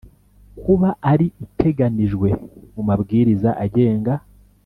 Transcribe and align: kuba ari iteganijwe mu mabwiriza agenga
kuba 0.63 0.89
ari 1.11 1.27
iteganijwe 1.45 2.29
mu 2.73 2.81
mabwiriza 2.87 3.49
agenga 3.63 4.13